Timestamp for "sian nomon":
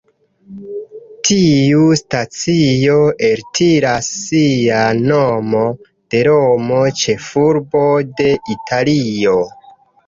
4.23-5.79